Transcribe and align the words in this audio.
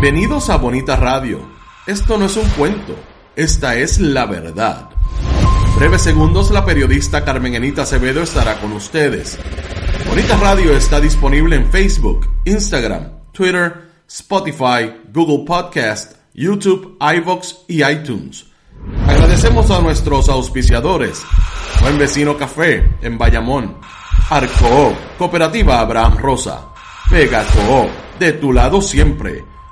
Bienvenidos 0.00 0.48
a 0.48 0.58
Bonita 0.58 0.94
Radio. 0.94 1.40
Esto 1.84 2.18
no 2.18 2.26
es 2.26 2.36
un 2.36 2.48
cuento, 2.50 2.94
esta 3.34 3.74
es 3.74 3.98
la 3.98 4.26
verdad. 4.26 4.90
Breves 5.76 6.02
segundos, 6.02 6.52
la 6.52 6.64
periodista 6.64 7.24
Carmen 7.24 7.56
Enita 7.56 7.82
Acevedo 7.82 8.22
estará 8.22 8.60
con 8.60 8.72
ustedes. 8.74 9.36
Bonita 10.06 10.36
Radio 10.36 10.76
está 10.76 11.00
disponible 11.00 11.56
en 11.56 11.68
Facebook, 11.72 12.28
Instagram, 12.44 13.10
Twitter, 13.32 13.90
Spotify, 14.06 14.88
Google 15.12 15.44
Podcast, 15.44 16.12
YouTube, 16.32 16.96
iVox 17.00 17.64
y 17.66 17.82
iTunes. 17.82 18.46
Agradecemos 19.04 19.68
a 19.72 19.80
nuestros 19.80 20.28
auspiciadores. 20.28 21.24
Buen 21.80 21.98
Vecino 21.98 22.36
Café 22.36 22.88
en 23.02 23.18
Bayamón. 23.18 23.78
Arco, 24.30 24.96
Cooperativa 25.18 25.80
Abraham 25.80 26.18
Rosa. 26.18 26.68
Vega 27.10 27.44
Co, 27.52 27.88
de 28.20 28.34
tu 28.34 28.52
lado 28.52 28.80
siempre. 28.80 29.57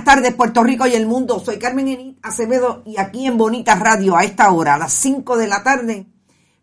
buenas 0.00 0.16
tardes, 0.16 0.34
Puerto 0.34 0.64
Rico 0.64 0.86
y 0.86 0.94
el 0.94 1.06
mundo. 1.06 1.40
Soy 1.40 1.58
Carmen 1.58 1.86
Enit 1.86 2.18
Acevedo 2.22 2.82
y 2.86 2.98
aquí 2.98 3.26
en 3.26 3.36
Bonita 3.36 3.74
Radio 3.74 4.16
a 4.16 4.24
esta 4.24 4.50
hora, 4.50 4.76
a 4.76 4.78
las 4.78 4.94
5 4.94 5.36
de 5.36 5.46
la 5.46 5.62
tarde, 5.62 6.06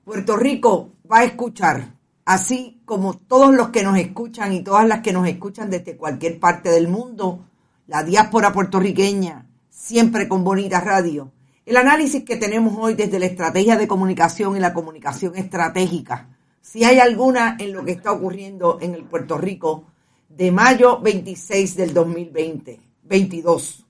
Puerto 0.04 0.38
Rico 0.38 0.94
va 1.10 1.20
a 1.20 1.24
escuchar, 1.24 1.94
así 2.26 2.82
como 2.84 3.14
todos 3.14 3.54
los 3.54 3.70
que 3.70 3.84
nos 3.84 3.96
escuchan 4.00 4.54
y 4.54 4.64
todas 4.64 4.88
las 4.88 5.02
que 5.02 5.14
nos 5.14 5.28
escuchan 5.28 5.70
desde 5.70 5.98
cualquier 5.98 6.40
parte 6.40 6.70
del 6.72 6.88
mundo, 6.88 7.46
la 7.86 8.04
diáspora 8.04 8.52
puertorriqueña, 8.52 9.46
siempre 9.70 10.28
con 10.28 10.44
Bonita 10.44 10.82
Radio. 10.82 11.32
El 11.64 11.78
análisis 11.78 12.24
que 12.24 12.38
tenemos 12.38 12.76
hoy 12.80 12.96
desde 12.96 13.20
la 13.20 13.28
estrategia 13.28 13.78
de 13.78 13.88
comunicación 13.88 14.58
y 14.58 14.60
la 14.60 14.74
comunicación 14.74 15.36
estratégica, 15.36 16.30
si 16.60 16.86
hay 16.86 16.98
alguna 16.98 17.56
en 17.60 17.74
lo 17.74 17.86
que 17.86 17.92
está 17.92 18.14
ocurriendo 18.14 18.80
en 18.82 18.96
el 18.96 19.04
Puerto 19.04 19.38
Rico 19.38 19.84
de 20.28 20.52
mayo 20.52 21.00
26 21.02 21.76
del 21.76 21.94
2020 21.94 22.87
22. 23.08 23.86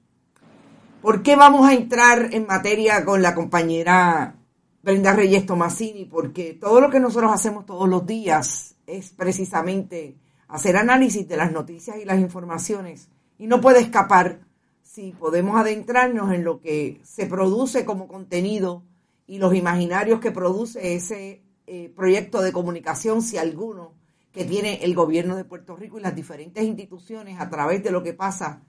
¿Por 1.01 1.23
qué 1.23 1.35
vamos 1.35 1.67
a 1.67 1.73
entrar 1.73 2.29
en 2.33 2.45
materia 2.45 3.05
con 3.05 3.22
la 3.22 3.33
compañera 3.35 4.35
Brenda 4.81 5.13
Reyes 5.13 5.45
Tomasini? 5.45 6.05
Porque 6.05 6.53
todo 6.53 6.81
lo 6.81 6.89
que 6.89 7.00
nosotros 7.00 7.31
hacemos 7.31 7.66
todos 7.66 7.88
los 7.88 8.05
días 8.05 8.75
es 8.85 9.11
precisamente 9.11 10.17
hacer 10.47 10.78
análisis 10.78 11.28
de 11.28 11.38
las 11.38 11.51
noticias 11.51 11.97
y 11.97 12.05
las 12.05 12.19
informaciones 12.19 13.09
y 13.38 13.47
no 13.47 13.61
puede 13.61 13.79
escapar 13.79 14.39
si 14.81 15.11
podemos 15.11 15.59
adentrarnos 15.59 16.34
en 16.34 16.44
lo 16.44 16.59
que 16.59 16.99
se 17.03 17.25
produce 17.28 17.85
como 17.85 18.07
contenido 18.07 18.84
y 19.28 19.38
los 19.39 19.53
imaginarios 19.53 20.19
que 20.19 20.31
produce 20.31 20.95
ese 20.95 21.44
eh, 21.67 21.91
proyecto 21.95 22.41
de 22.41 22.53
comunicación, 22.53 23.22
si 23.22 23.38
alguno, 23.38 23.94
que 24.31 24.45
tiene 24.45 24.84
el 24.84 24.95
gobierno 24.95 25.35
de 25.35 25.44
Puerto 25.44 25.75
Rico 25.75 25.99
y 25.99 26.01
las 26.01 26.16
diferentes 26.16 26.63
instituciones 26.63 27.39
a 27.39 27.49
través 27.49 27.84
de 27.84 27.91
lo 27.91 28.03
que 28.03 28.13
pasa 28.13 28.63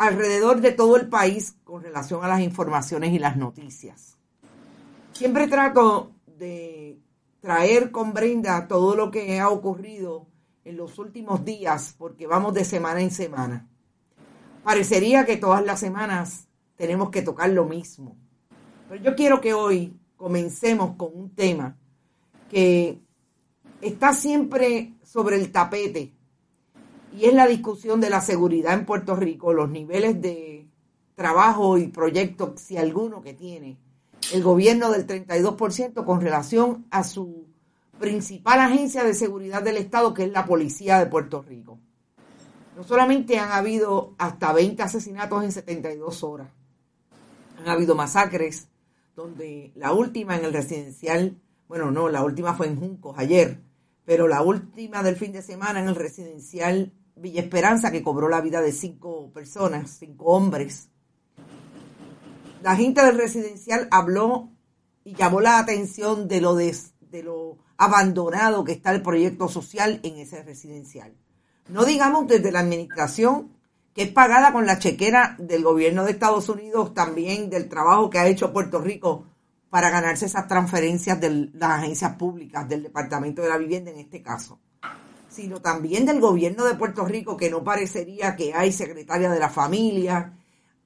alrededor 0.00 0.62
de 0.62 0.72
todo 0.72 0.96
el 0.96 1.10
país 1.10 1.56
con 1.62 1.82
relación 1.82 2.24
a 2.24 2.28
las 2.28 2.40
informaciones 2.40 3.12
y 3.12 3.18
las 3.18 3.36
noticias. 3.36 4.16
Siempre 5.12 5.46
trato 5.46 6.12
de 6.38 6.98
traer 7.40 7.90
con 7.90 8.14
Brenda 8.14 8.66
todo 8.66 8.96
lo 8.96 9.10
que 9.10 9.38
ha 9.38 9.50
ocurrido 9.50 10.26
en 10.64 10.78
los 10.78 10.98
últimos 10.98 11.44
días, 11.44 11.94
porque 11.98 12.26
vamos 12.26 12.54
de 12.54 12.64
semana 12.64 13.02
en 13.02 13.10
semana. 13.10 13.68
Parecería 14.64 15.26
que 15.26 15.36
todas 15.36 15.62
las 15.66 15.80
semanas 15.80 16.48
tenemos 16.76 17.10
que 17.10 17.20
tocar 17.20 17.50
lo 17.50 17.66
mismo. 17.66 18.16
Pero 18.88 19.04
yo 19.04 19.14
quiero 19.14 19.38
que 19.38 19.52
hoy 19.52 20.00
comencemos 20.16 20.96
con 20.96 21.10
un 21.12 21.34
tema 21.34 21.76
que 22.48 23.02
está 23.82 24.14
siempre 24.14 24.94
sobre 25.02 25.36
el 25.36 25.52
tapete 25.52 26.14
y 27.16 27.26
es 27.26 27.34
la 27.34 27.46
discusión 27.46 28.00
de 28.00 28.10
la 28.10 28.20
seguridad 28.20 28.74
en 28.74 28.86
Puerto 28.86 29.16
Rico, 29.16 29.52
los 29.52 29.70
niveles 29.70 30.20
de 30.20 30.68
trabajo 31.14 31.76
y 31.76 31.88
proyectos, 31.88 32.60
si 32.60 32.76
alguno 32.76 33.20
que 33.22 33.34
tiene 33.34 33.78
el 34.32 34.42
gobierno 34.42 34.90
del 34.90 35.06
32% 35.06 36.04
con 36.04 36.20
relación 36.20 36.86
a 36.90 37.04
su 37.04 37.46
principal 37.98 38.60
agencia 38.60 39.04
de 39.04 39.14
seguridad 39.14 39.62
del 39.62 39.76
Estado, 39.76 40.14
que 40.14 40.24
es 40.24 40.30
la 40.30 40.46
Policía 40.46 40.98
de 40.98 41.06
Puerto 41.06 41.42
Rico. 41.42 41.78
No 42.76 42.84
solamente 42.84 43.38
han 43.38 43.52
habido 43.52 44.14
hasta 44.18 44.52
20 44.52 44.82
asesinatos 44.82 45.44
en 45.44 45.52
72 45.52 46.22
horas, 46.22 46.48
han 47.58 47.68
habido 47.68 47.94
masacres, 47.94 48.68
donde 49.16 49.72
la 49.74 49.92
última 49.92 50.36
en 50.36 50.44
el 50.46 50.52
residencial, 50.52 51.36
bueno, 51.68 51.90
no, 51.90 52.08
la 52.08 52.22
última 52.24 52.54
fue 52.54 52.68
en 52.68 52.76
Juncos 52.76 53.18
ayer, 53.18 53.60
pero 54.06 54.28
la 54.28 54.40
última 54.42 55.02
del 55.02 55.16
fin 55.16 55.32
de 55.32 55.42
semana 55.42 55.80
en 55.80 55.88
el 55.88 55.94
residencial 55.96 56.92
Villa 57.20 57.42
Esperanza, 57.42 57.90
que 57.90 58.02
cobró 58.02 58.28
la 58.28 58.40
vida 58.40 58.62
de 58.62 58.72
cinco 58.72 59.30
personas, 59.32 59.90
cinco 59.98 60.24
hombres. 60.26 60.88
La 62.62 62.76
gente 62.76 63.04
del 63.04 63.18
residencial 63.18 63.88
habló 63.90 64.48
y 65.04 65.14
llamó 65.14 65.40
la 65.40 65.58
atención 65.58 66.28
de 66.28 66.40
lo, 66.40 66.54
de, 66.54 66.74
lo 67.22 67.58
abandonado 67.76 68.64
que 68.64 68.72
está 68.72 68.92
el 68.92 69.02
proyecto 69.02 69.48
social 69.48 70.00
en 70.02 70.16
ese 70.16 70.42
residencial. 70.42 71.14
No 71.68 71.84
digamos 71.84 72.26
desde 72.26 72.52
la 72.52 72.60
administración, 72.60 73.52
que 73.94 74.02
es 74.04 74.12
pagada 74.12 74.52
con 74.52 74.66
la 74.66 74.78
chequera 74.78 75.36
del 75.38 75.62
gobierno 75.62 76.04
de 76.04 76.12
Estados 76.12 76.48
Unidos, 76.48 76.94
también 76.94 77.50
del 77.50 77.68
trabajo 77.68 78.08
que 78.08 78.18
ha 78.18 78.28
hecho 78.28 78.52
Puerto 78.52 78.80
Rico 78.80 79.26
para 79.68 79.90
ganarse 79.90 80.26
esas 80.26 80.48
transferencias 80.48 81.20
de 81.20 81.50
las 81.52 81.70
agencias 81.70 82.16
públicas, 82.16 82.68
del 82.68 82.84
Departamento 82.84 83.42
de 83.42 83.48
la 83.50 83.58
Vivienda 83.58 83.90
en 83.90 83.98
este 83.98 84.22
caso 84.22 84.58
sino 85.30 85.62
también 85.62 86.04
del 86.04 86.20
gobierno 86.20 86.64
de 86.64 86.74
Puerto 86.74 87.04
Rico, 87.04 87.36
que 87.36 87.50
no 87.50 87.62
parecería 87.62 88.34
que 88.34 88.52
hay 88.52 88.72
secretaria 88.72 89.30
de 89.30 89.38
la 89.38 89.48
familia, 89.48 90.36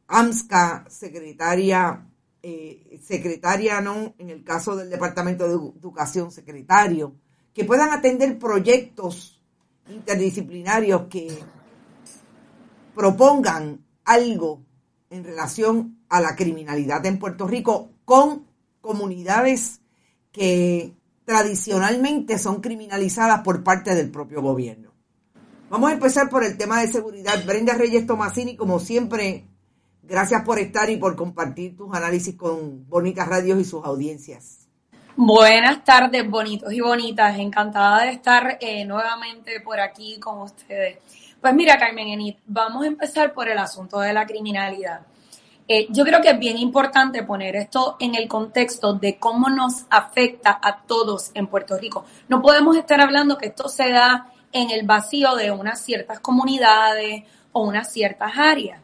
AMSCA, 0.06 0.85
secretaria, 0.88 2.06
eh, 2.43 3.00
secretaria 3.02 3.81
no, 3.81 4.14
en 4.19 4.29
el 4.29 4.44
caso 4.44 4.76
del 4.76 4.91
Departamento 4.91 5.49
de 5.49 5.55
Educación, 5.55 6.31
secretario, 6.31 7.17
que 7.55 7.64
puedan 7.64 7.91
atender 7.91 8.38
proyectos 8.38 9.41
interdisciplinarios 9.88 11.06
que 11.08 11.38
propongan 12.94 13.82
algo 14.05 14.62
en 15.08 15.25
relación 15.25 16.05
a 16.11 16.20
la 16.20 16.37
criminalidad 16.37 17.05
en 17.06 17.19
Puerto 17.19 17.46
Rico 17.46 17.91
con 18.05 18.46
comunidades 18.82 19.81
que 20.32 20.93
tradicionalmente 21.25 22.38
son 22.38 22.61
criminalizadas 22.61 23.41
por 23.41 23.62
parte 23.62 23.94
del 23.94 24.11
propio 24.11 24.43
gobierno. 24.43 24.93
Vamos 25.71 25.91
a 25.91 25.94
empezar 25.94 26.29
por 26.29 26.44
el 26.44 26.56
tema 26.56 26.81
de 26.81 26.88
seguridad. 26.88 27.44
Brenda 27.44 27.75
Reyes 27.75 28.06
Tomasini, 28.06 28.56
como 28.56 28.79
siempre, 28.79 29.44
gracias 30.03 30.43
por 30.43 30.59
estar 30.59 30.88
y 30.91 30.97
por 30.97 31.17
compartir 31.17 31.76
tus 31.76 31.94
análisis 31.94 32.37
con 32.37 32.88
Bonitas 32.88 33.26
Radios 33.26 33.59
y 33.61 33.65
sus 33.65 33.85
audiencias. 33.85 34.69
Buenas 35.17 35.85
tardes, 35.85 36.29
bonitos 36.29 36.73
y 36.73 36.81
bonitas. 36.81 37.38
Encantada 37.38 38.03
de 38.03 38.11
estar 38.11 38.59
eh, 38.61 38.85
nuevamente 38.85 39.61
por 39.61 39.81
aquí 39.81 40.19
con 40.19 40.43
ustedes. 40.43 40.99
Pues 41.41 41.55
mira, 41.55 41.79
Carmen 41.79 42.09
Enid, 42.09 42.37
vamos 42.47 42.85
a 42.85 42.87
empezar 42.88 43.32
por 43.32 43.49
el 43.49 43.59
asunto 43.59 44.00
de 44.00 44.12
la 44.12 44.27
criminalidad. 44.27 45.00
Eh, 45.67 45.87
yo 45.89 46.05
creo 46.05 46.21
que 46.21 46.31
es 46.31 46.39
bien 46.39 46.59
importante 46.59 47.23
poner 47.23 47.57
esto 47.57 47.97
en 47.99 48.15
el 48.15 48.29
contexto 48.29 48.93
de 48.93 49.19
cómo 49.19 49.49
nos 49.49 49.87
afecta 49.89 50.59
a 50.63 50.83
todos 50.83 51.31
en 51.35 51.47
Puerto 51.47 51.79
Rico. 51.79 52.05
No 52.29 52.43
podemos 52.43 52.77
estar 52.77 53.01
hablando 53.01 53.39
que 53.39 53.47
esto 53.47 53.69
se 53.69 53.91
da 53.91 54.31
en 54.53 54.71
el 54.71 54.87
vacío 54.87 55.35
de 55.37 55.51
unas 55.51 55.81
ciertas 55.81 56.21
comunidades 56.21 57.25
o 57.53 57.63
unas 57.63 57.91
ciertas 57.91 58.33
áreas. 58.37 58.81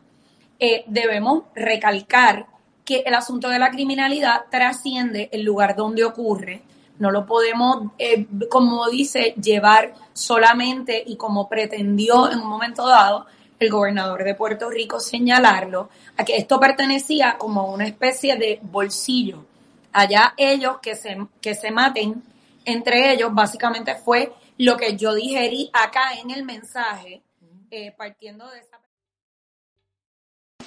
Eh, 0.59 0.85
debemos 0.87 1.44
recalcar 1.55 2.47
que 2.85 3.03
el 3.06 3.15
asunto 3.15 3.49
de 3.49 3.59
la 3.59 3.71
criminalidad 3.71 4.43
trasciende 4.50 5.29
el 5.32 5.43
lugar 5.43 5.77
donde 5.77 6.05
ocurre. 6.05 6.62
No 6.99 7.11
lo 7.11 7.27
podemos, 7.27 7.93
eh, 7.99 8.27
como 8.50 8.88
dice, 8.88 9.35
llevar 9.41 9.94
solamente 10.12 11.03
y 11.06 11.17
como 11.17 11.49
pretendió 11.49 12.31
en 12.31 12.41
un 12.41 12.49
momento 12.49 12.87
dado 12.87 13.27
el 13.60 13.70
gobernador 13.70 14.24
de 14.24 14.34
Puerto 14.34 14.70
Rico 14.70 14.98
señalarlo, 14.98 15.90
a 16.16 16.24
que 16.24 16.36
esto 16.36 16.58
pertenecía 16.58 17.36
como 17.38 17.72
una 17.72 17.86
especie 17.86 18.36
de 18.36 18.58
bolsillo. 18.62 19.44
Allá 19.92 20.34
ellos 20.36 20.78
que 20.80 20.96
se, 20.96 21.16
que 21.40 21.54
se 21.54 21.70
maten 21.70 22.22
entre 22.64 23.12
ellos, 23.12 23.32
básicamente 23.34 23.94
fue 23.94 24.32
lo 24.58 24.76
que 24.76 24.96
yo 24.96 25.14
digerí 25.14 25.70
acá 25.72 26.14
en 26.22 26.30
el 26.30 26.44
mensaje, 26.44 27.22
eh, 27.70 27.92
partiendo 27.96 28.48
de 28.50 28.60
esa... 28.60 28.80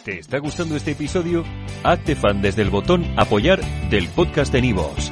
¿Te 0.04 0.20
está 0.20 0.38
gustando 0.40 0.76
este 0.76 0.92
episodio? 0.92 1.44
Hazte 1.84 2.16
fan 2.16 2.42
desde 2.42 2.62
el 2.62 2.70
botón 2.70 3.06
apoyar 3.18 3.62
del 3.90 4.10
podcast 4.10 4.52
de 4.52 4.62
Nivos. 4.62 5.12